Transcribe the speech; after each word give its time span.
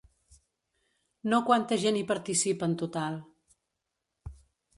No 1.33 1.41
quanta 1.49 1.77
gent 1.83 1.99
hi 1.99 2.03
participa 2.13 2.71
en 2.71 2.75
total. 2.85 3.21